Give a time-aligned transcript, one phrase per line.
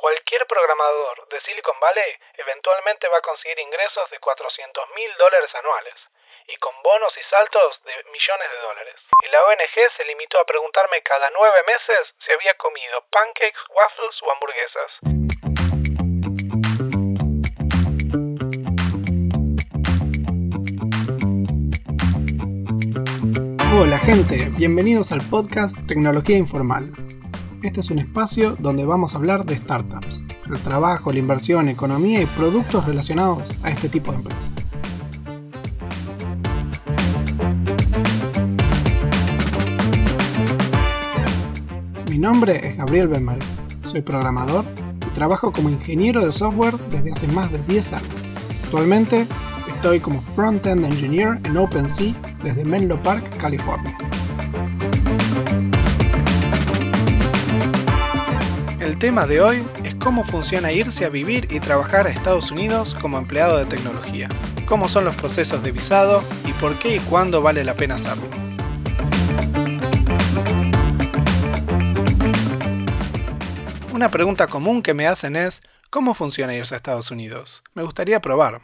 [0.00, 5.94] Cualquier programador de Silicon Valley eventualmente va a conseguir ingresos de 400 mil dólares anuales
[6.46, 8.96] y con bonos y saltos de millones de dólares.
[9.22, 14.22] Y la ONG se limitó a preguntarme cada nueve meses si había comido pancakes, waffles
[14.22, 14.90] o hamburguesas.
[23.78, 27.19] Hola gente, bienvenidos al podcast Tecnología Informal.
[27.62, 32.22] Este es un espacio donde vamos a hablar de startups, el trabajo, la inversión, economía
[32.22, 34.50] y productos relacionados a este tipo de empresas.
[42.08, 43.44] Mi nombre es Gabriel Benmarí,
[43.84, 44.64] soy programador
[45.06, 48.08] y trabajo como ingeniero de software desde hace más de 10 años.
[48.64, 49.26] Actualmente
[49.68, 53.98] estoy como Front-End Engineer en OpenSea desde Menlo Park, California.
[59.00, 63.16] Tema de hoy es cómo funciona irse a vivir y trabajar a Estados Unidos como
[63.16, 64.28] empleado de tecnología,
[64.66, 68.28] cómo son los procesos de visado y por qué y cuándo vale la pena hacerlo.
[73.94, 77.64] Una pregunta común que me hacen es, ¿cómo funciona irse a Estados Unidos?
[77.72, 78.60] Me gustaría probar.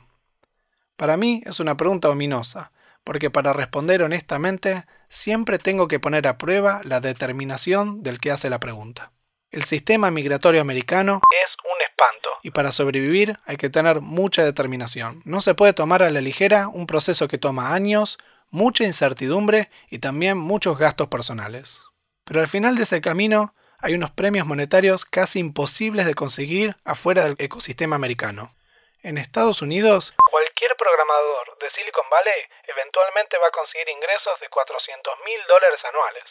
[0.98, 2.72] Para mí es una pregunta ominosa,
[3.04, 8.50] porque para responder honestamente siempre tengo que poner a prueba la determinación del que hace
[8.50, 9.12] la pregunta.
[9.56, 12.28] El sistema migratorio americano Es un espanto.
[12.42, 15.22] y para sobrevivir hay que tener mucha determinación.
[15.24, 18.18] No se puede tomar a la ligera un proceso que toma años,
[18.50, 21.82] mucha incertidumbre y también muchos gastos personales.
[22.26, 27.24] Pero al final de ese camino hay unos premios monetarios casi imposibles de conseguir afuera
[27.24, 28.50] del ecosistema americano.
[29.02, 35.14] En Estados Unidos, Cualquier programador de Silicon Valley eventualmente va a conseguir ingresos de 400
[35.24, 36.24] mil dólares anuales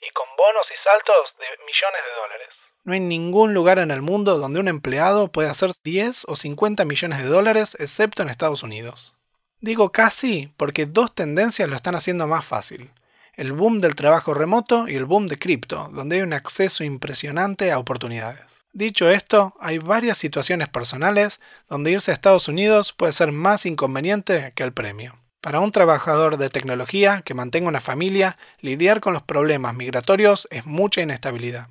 [0.00, 2.48] y con bonos y saltos de millones de dólares.
[2.84, 6.84] No hay ningún lugar en el mundo donde un empleado pueda hacer 10 o 50
[6.84, 9.14] millones de dólares excepto en Estados Unidos.
[9.60, 12.90] Digo casi porque dos tendencias lo están haciendo más fácil.
[13.34, 17.70] El boom del trabajo remoto y el boom de cripto, donde hay un acceso impresionante
[17.70, 18.64] a oportunidades.
[18.72, 24.52] Dicho esto, hay varias situaciones personales donde irse a Estados Unidos puede ser más inconveniente
[24.54, 25.16] que el premio.
[25.40, 30.66] Para un trabajador de tecnología que mantenga una familia, lidiar con los problemas migratorios es
[30.66, 31.68] mucha inestabilidad.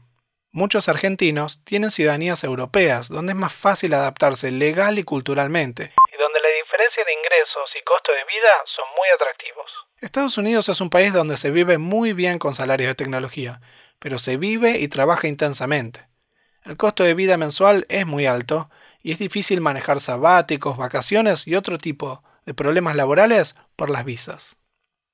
[0.51, 5.93] Muchos argentinos tienen ciudadanías europeas, donde es más fácil adaptarse legal y culturalmente.
[6.11, 9.71] Y donde la diferencia de ingresos y costo de vida son muy atractivos.
[10.01, 13.61] Estados Unidos es un país donde se vive muy bien con salarios de tecnología,
[13.99, 16.07] pero se vive y trabaja intensamente.
[16.65, 18.71] El costo de vida mensual es muy alto
[19.03, 24.59] y es difícil manejar sabáticos, vacaciones y otro tipo de problemas laborales por las visas.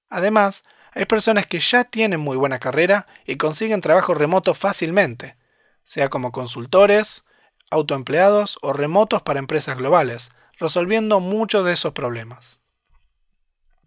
[0.09, 0.63] Además,
[0.95, 5.35] hay personas que ya tienen muy buena carrera y consiguen trabajo remoto fácilmente,
[5.83, 7.27] sea como consultores,
[7.69, 12.61] autoempleados o remotos para empresas globales, resolviendo muchos de esos problemas.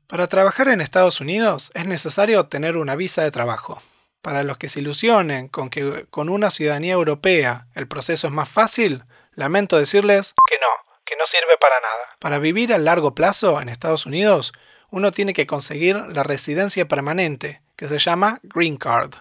[0.07, 3.83] Para trabajar en Estados Unidos es necesario tener una visa de trabajo.
[4.21, 8.49] Para los que se ilusionen con que con una ciudadanía europea el proceso es más
[8.49, 12.17] fácil, lamento decirles Que no, que no sirve para nada.
[12.19, 14.53] para vivir a largo plazo en Estados Unidos,
[14.91, 19.15] uno tiene que conseguir la residencia permanente, que se llama Green Card.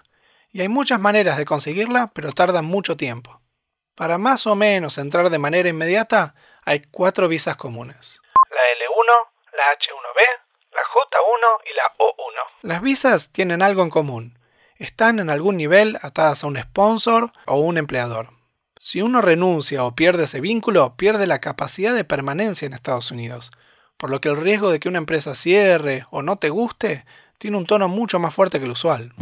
[0.50, 3.40] Y hay muchas maneras de conseguirla, pero tardan mucho tiempo.
[3.94, 6.34] Para más o menos entrar de manera inmediata,
[6.64, 8.22] hay cuatro visas comunes.
[8.50, 10.20] La L1, la H1B,
[10.72, 12.60] la J1 y la O1.
[12.62, 14.38] Las visas tienen algo en común.
[14.76, 18.30] Están en algún nivel atadas a un sponsor o un empleador.
[18.78, 23.50] Si uno renuncia o pierde ese vínculo, pierde la capacidad de permanencia en Estados Unidos,
[23.98, 27.04] por lo que el riesgo de que una empresa cierre o no te guste
[27.38, 29.12] tiene un tono mucho más fuerte que el usual.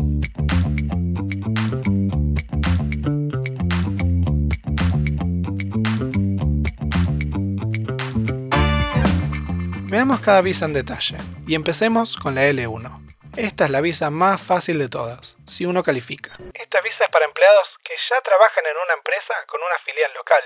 [9.88, 11.16] Veamos cada visa en detalle
[11.46, 13.00] y empecemos con la L1.
[13.36, 16.32] Esta es la visa más fácil de todas, si uno califica.
[16.52, 20.44] Esta visa es para empleados que ya trabajan en una empresa con una filial local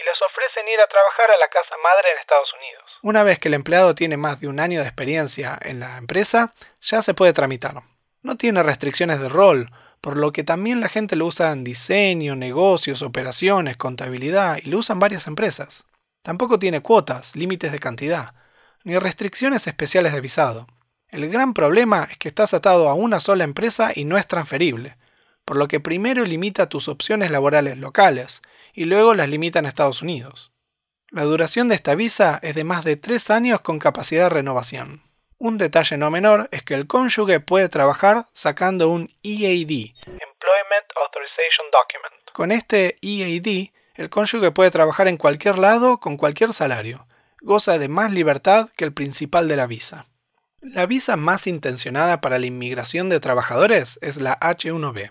[0.00, 2.84] y les ofrecen ir a trabajar a la casa madre en Estados Unidos.
[3.02, 6.54] Una vez que el empleado tiene más de un año de experiencia en la empresa,
[6.80, 7.74] ya se puede tramitar.
[8.22, 9.70] No tiene restricciones de rol,
[10.00, 14.78] por lo que también la gente lo usa en diseño, negocios, operaciones, contabilidad y lo
[14.78, 15.86] usan varias empresas.
[16.22, 18.34] Tampoco tiene cuotas, límites de cantidad,
[18.84, 20.66] ni restricciones especiales de visado.
[21.08, 24.96] El gran problema es que estás atado a una sola empresa y no es transferible,
[25.44, 28.42] por lo que primero limita tus opciones laborales locales
[28.74, 30.52] y luego las limita en Estados Unidos.
[31.10, 35.02] La duración de esta visa es de más de 3 años con capacidad de renovación.
[35.38, 39.70] Un detalle no menor es que el cónyuge puede trabajar sacando un EAD.
[39.70, 42.30] Employment Authorization Document.
[42.34, 47.06] Con este EAD El cónyuge puede trabajar en cualquier lado con cualquier salario.
[47.40, 50.04] Goza de más libertad que el principal de la visa.
[50.60, 55.10] La visa más intencionada para la inmigración de trabajadores es la H1B.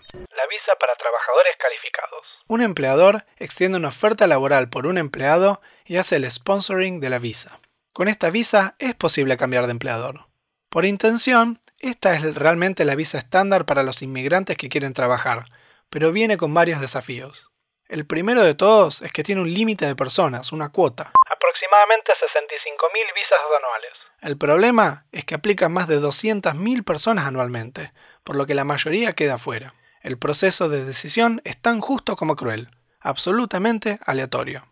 [1.50, 2.26] Trabajadores calificados.
[2.46, 7.18] Un empleador extiende una oferta laboral por un empleado y hace el sponsoring de la
[7.18, 7.58] visa.
[7.92, 10.26] Con esta visa es posible cambiar de empleador.
[10.68, 15.46] Por intención, esta es realmente la visa estándar para los inmigrantes que quieren trabajar,
[15.88, 17.50] pero viene con varios desafíos.
[17.88, 21.10] El primero de todos es que tiene un límite de personas, una cuota.
[21.28, 23.92] Aproximadamente 65.000 visas anuales.
[24.22, 27.92] El problema es que aplican más de 200.000 personas anualmente,
[28.22, 29.74] por lo que la mayoría queda fuera.
[30.00, 32.70] El proceso de decisión es tan justo como cruel,
[33.00, 34.66] absolutamente aleatorio.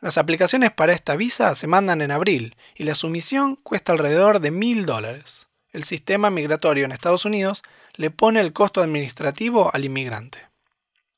[0.00, 4.50] Las aplicaciones para esta visa se mandan en abril y la sumisión cuesta alrededor de
[4.50, 5.48] mil dólares.
[5.72, 7.62] El sistema migratorio en Estados Unidos
[7.94, 10.38] le pone el costo administrativo al inmigrante.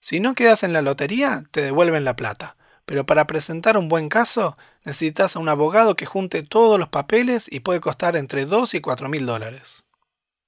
[0.01, 4.09] Si no quedas en la lotería, te devuelven la plata, pero para presentar un buen
[4.09, 8.75] caso necesitas a un abogado que junte todos los papeles y puede costar entre 2
[8.75, 9.85] y 4 mil dólares.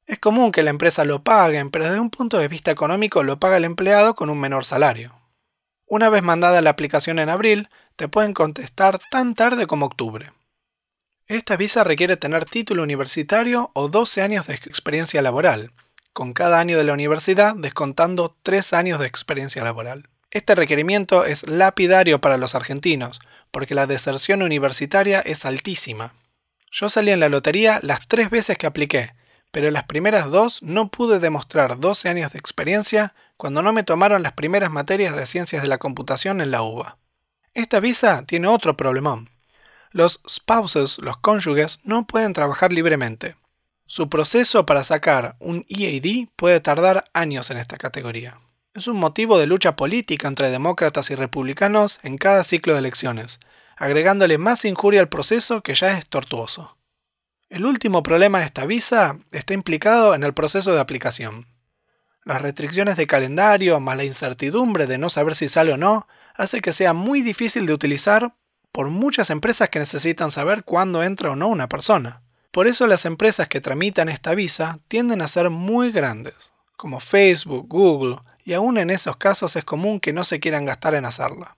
[0.06, 3.40] Es común que la empresa lo pague, pero desde un punto de vista económico lo
[3.40, 5.20] paga el empleado con un menor salario.
[5.84, 10.32] Una vez mandada la aplicación en abril, te pueden contestar tan tarde como octubre.
[11.26, 15.72] Esta visa requiere tener título universitario o 12 años de experiencia laboral,
[16.12, 20.08] con cada año de la universidad descontando 3 años de experiencia laboral.
[20.30, 23.20] Este requerimiento es lapidario para los argentinos,
[23.50, 26.14] porque la deserción universitaria es altísima.
[26.70, 29.14] Yo salí en la lotería las tres veces que apliqué,
[29.50, 34.22] pero las primeras dos no pude demostrar 12 años de experiencia cuando no me tomaron
[34.22, 36.98] las primeras materias de ciencias de la computación en la UBA.
[37.54, 39.30] Esta visa tiene otro problemón.
[39.90, 43.36] Los spouses, los cónyuges, no pueden trabajar libremente.
[43.86, 48.38] Su proceso para sacar un EAD puede tardar años en esta categoría.
[48.74, 53.40] Es un motivo de lucha política entre demócratas y republicanos en cada ciclo de elecciones,
[53.76, 56.75] agregándole más injuria al proceso que ya es tortuoso.
[57.48, 61.46] El último problema de esta visa está implicado en el proceso de aplicación.
[62.24, 66.60] Las restricciones de calendario, más la incertidumbre de no saber si sale o no, hace
[66.60, 68.34] que sea muy difícil de utilizar
[68.72, 72.20] por muchas empresas que necesitan saber cuándo entra o no una persona.
[72.50, 77.68] Por eso las empresas que tramitan esta visa tienden a ser muy grandes, como Facebook,
[77.68, 81.56] Google, y aún en esos casos es común que no se quieran gastar en hacerla.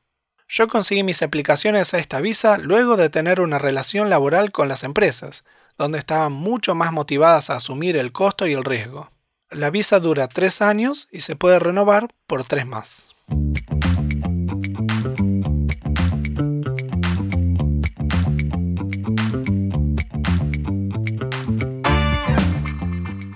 [0.49, 4.85] Yo conseguí mis aplicaciones a esta visa luego de tener una relación laboral con las
[4.85, 5.45] empresas,
[5.79, 9.09] donde estaban mucho más motivadas a asumir el costo y el riesgo.
[9.51, 13.09] La visa dura tres años y se puede renovar por tres más.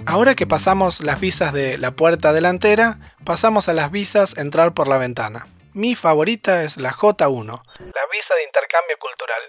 [0.04, 4.86] Ahora que pasamos las visas de la puerta delantera, pasamos a las visas entrar por
[4.86, 5.46] la ventana.
[5.72, 7.62] Mi favorita es la J1.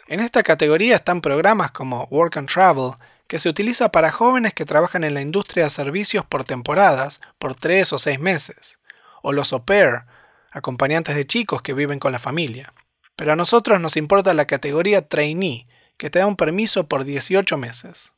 [0.07, 2.91] En esta categoría están programas como Work and Travel,
[3.27, 7.55] que se utiliza para jóvenes que trabajan en la industria de servicios por temporadas, por
[7.55, 8.79] tres o seis meses,
[9.21, 10.03] o los au pair,
[10.51, 12.73] acompañantes de chicos que viven con la familia.
[13.15, 17.57] Pero a nosotros nos importa la categoría trainee, que te da un permiso por 18
[17.57, 18.13] meses.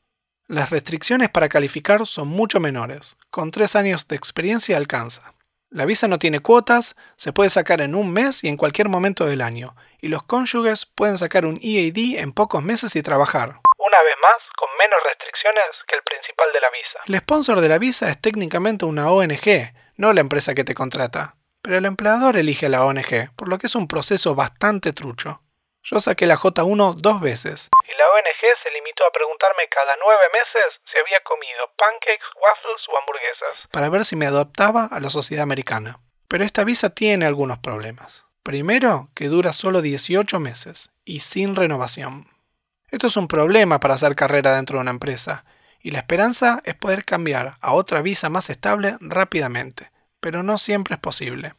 [0.48, 5.32] Las restricciones para calificar son mucho menores, con tres años de experiencia alcanza.
[5.70, 9.26] La visa no tiene cuotas, se puede sacar en un mes y en cualquier momento
[9.26, 13.48] del año, y los cónyuges pueden sacar un EAD en pocos meses y trabajar.
[13.76, 17.00] Una vez más, con menos restricciones que el principal de la visa.
[17.08, 21.34] El sponsor de la visa es técnicamente una ONG, no la empresa que te contrata,
[21.62, 25.40] pero el empleador elige a la ONG, por lo que es un proceso bastante trucho.
[25.82, 27.70] Yo saqué la J1 dos veces.
[27.82, 28.65] Y la ONG se
[29.06, 33.68] a preguntarme cada nueve meses si había comido pancakes, waffles o hamburguesas.
[33.70, 35.98] Para ver si me adaptaba a la sociedad americana.
[36.28, 38.26] Pero esta visa tiene algunos problemas.
[38.42, 42.28] Primero, que dura solo 18 meses y sin renovación.
[42.90, 45.44] Esto es un problema para hacer carrera dentro de una empresa,
[45.80, 49.90] y la esperanza es poder cambiar a otra visa más estable rápidamente,
[50.20, 51.54] pero no siempre es posible.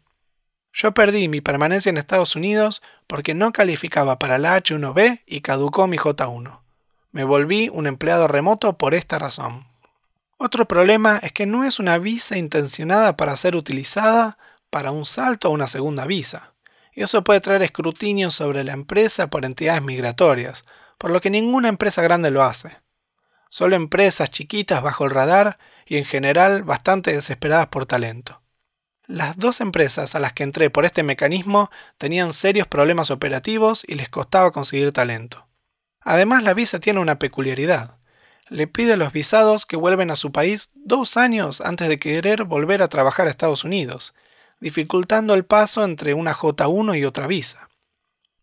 [0.73, 5.87] Yo perdí mi permanencia en Estados Unidos porque no calificaba para la H1B y caducó
[5.87, 6.59] mi J1.
[7.11, 9.67] Me volví un empleado remoto por esta razón.
[10.37, 14.37] Otro problema es que no es una visa intencionada para ser utilizada
[14.69, 16.53] para un salto a una segunda visa.
[16.93, 20.63] Y eso puede traer escrutinio sobre la empresa por entidades migratorias,
[20.97, 22.77] por lo que ninguna empresa grande lo hace.
[23.49, 28.41] Solo empresas chiquitas bajo el radar y en general bastante desesperadas por talento.
[29.05, 33.95] Las dos empresas a las que entré por este mecanismo tenían serios problemas operativos y
[33.95, 35.46] les costaba conseguir talento.
[36.09, 37.97] Además, la visa tiene una peculiaridad.
[38.47, 42.45] Le pide a los visados que vuelven a su país dos años antes de querer
[42.45, 44.15] volver a trabajar a Estados Unidos,
[44.61, 47.67] dificultando el paso entre una J1 y otra visa.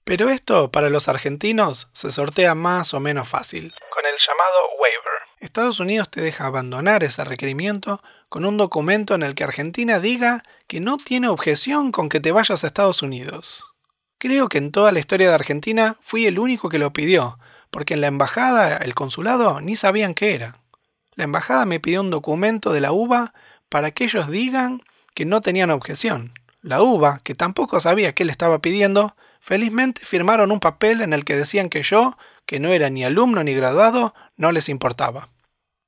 [0.04, 3.73] Pero esto para los argentinos se sortea más o menos fácil.
[3.94, 5.23] Con el llamado waiver.
[5.40, 10.42] Estados Unidos te deja abandonar ese requerimiento con un documento en el que Argentina diga
[10.68, 13.64] que no tiene objeción con que te vayas a Estados Unidos.
[14.18, 17.38] Creo que en toda la historia de Argentina fui el único que lo pidió,
[17.75, 20.61] porque en la embajada, el consulado, ni sabían qué era.
[21.16, 23.35] La embajada me pidió un documento de la UBA
[23.69, 24.81] para que ellos digan
[25.12, 26.35] que no tenían objeción.
[26.62, 31.25] La UBA, que tampoco sabía qué le estaba pidiendo, felizmente firmaron un papel en el
[31.25, 32.16] que decían que yo,
[32.47, 35.26] que no era ni alumno ni graduado, no les importaba.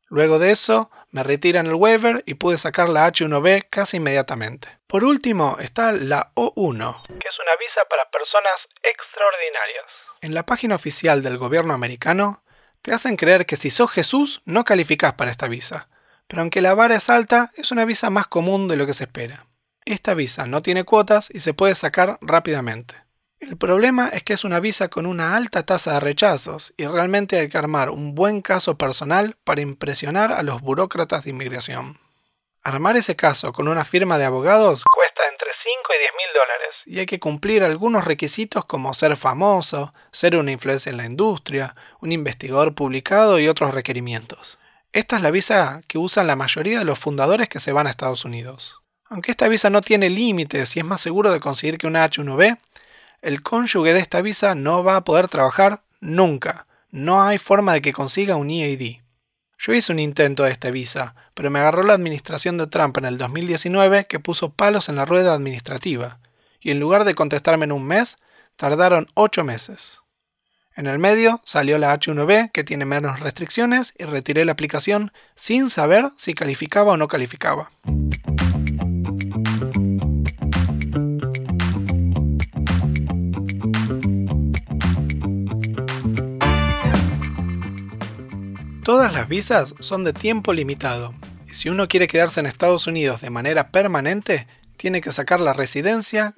[0.08, 4.66] Luego de eso, me retiran el waiver y pude sacar la H1B casi inmediatamente.
[4.88, 9.84] Por último está la O1, que es una visa para personas extraordinarias.
[10.20, 12.42] En la página oficial del gobierno americano,
[12.82, 15.88] te hacen creer que si sos Jesús no calificás para esta visa,
[16.26, 19.04] pero aunque la vara es alta, es una visa más común de lo que se
[19.04, 19.46] espera.
[19.84, 22.96] Esta visa no tiene cuotas y se puede sacar rápidamente.
[23.38, 27.38] El problema es que es una visa con una alta tasa de rechazos y realmente
[27.38, 32.00] hay que armar un buen caso personal para impresionar a los burócratas de inmigración.
[32.64, 34.82] Armar ese caso con una firma de abogados
[36.86, 41.74] Y hay que cumplir algunos requisitos como ser famoso, ser una influencia en la industria,
[42.00, 44.60] un investigador publicado y otros requerimientos.
[44.92, 47.90] Esta es la visa que usan la mayoría de los fundadores que se van a
[47.90, 48.80] Estados Unidos.
[49.08, 52.56] Aunque esta visa no tiene límites y es más seguro de conseguir que una H1B,
[53.20, 56.66] el cónyuge de esta visa no va a poder trabajar nunca.
[56.90, 59.02] No hay forma de que consiga un EAD.
[59.58, 63.06] Yo hice un intento de esta visa, pero me agarró la administración de Trump en
[63.06, 66.20] el 2019 que puso palos en la rueda administrativa,
[66.60, 68.16] y en lugar de contestarme en un mes,
[68.56, 70.00] tardaron ocho meses.
[70.74, 75.70] En el medio salió la H1B que tiene menos restricciones y retiré la aplicación sin
[75.70, 77.70] saber si calificaba o no calificaba.
[88.86, 91.12] Todas las visas son de tiempo limitado
[91.48, 94.46] y si uno quiere quedarse en Estados Unidos de manera permanente,
[94.76, 96.34] tiene que sacar la residencia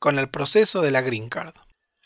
[0.00, 1.54] con el proceso de la Green Card.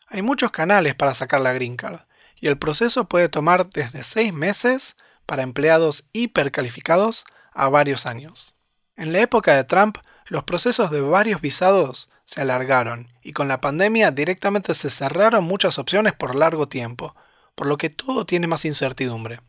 [0.09, 2.01] Hay muchos canales para sacar la Green Card
[2.39, 8.55] y el proceso puede tomar desde seis meses para empleados hipercalificados a varios años.
[8.97, 13.61] En la época de Trump, los procesos de varios visados se alargaron y con la
[13.61, 17.15] pandemia directamente se cerraron muchas opciones por largo tiempo,
[17.55, 19.41] por lo que todo tiene más incertidumbre.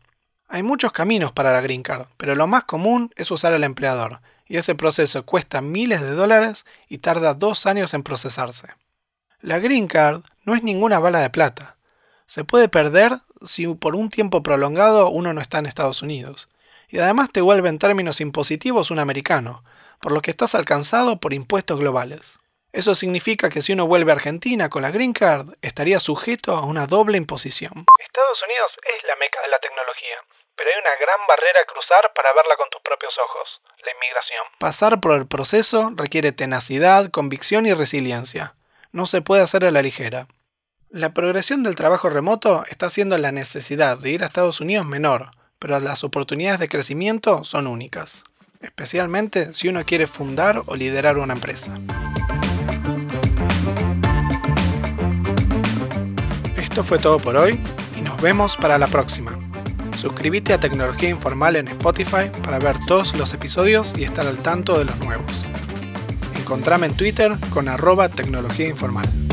[0.48, 4.20] Hay muchos caminos para la Green Card, pero lo más común es usar al empleador,
[4.48, 8.68] y ese proceso cuesta miles de dólares y tarda dos años en procesarse.
[9.40, 11.76] La Green Card no es ninguna bala de plata.
[12.26, 13.12] Se puede perder
[13.44, 16.50] si por un tiempo prolongado uno no está en Estados Unidos.
[16.88, 19.64] Y además te vuelve en términos impositivos un americano,
[20.00, 22.38] por lo que estás alcanzado por impuestos globales.
[22.72, 26.66] Eso significa que si uno vuelve a Argentina con la Green Card, estaría sujeto a
[26.66, 27.86] una doble imposición.
[27.98, 30.18] Estados Unidos es la meca de la tecnología,
[30.54, 33.48] pero hay una gran barrera a cruzar para verla con tus propios ojos,
[33.90, 34.44] inmigración.
[34.58, 38.54] Pasar por el proceso requiere tenacidad, convicción y resiliencia
[38.96, 40.26] no se puede hacer a la ligera.
[40.88, 45.32] La progresión del trabajo remoto está haciendo la necesidad de ir a Estados Unidos menor,
[45.58, 48.24] pero las oportunidades de crecimiento son únicas,
[48.62, 51.74] especialmente si uno quiere fundar o liderar una empresa.
[56.56, 57.60] Esto fue todo por hoy
[57.96, 59.45] y nos vemos para la próxima.
[60.06, 64.78] Suscríbete a Tecnología Informal en Spotify para ver todos los episodios y estar al tanto
[64.78, 65.44] de los nuevos.
[66.38, 69.25] Encontrame en Twitter con arroba tecnología informal.